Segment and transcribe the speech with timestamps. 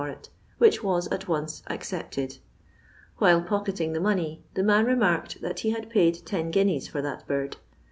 [0.01, 2.39] for it, which was at once accepted;
[3.19, 7.27] while pocketing the money, the man remarked that he had paid ten guineas for that
[7.27, 7.57] bird.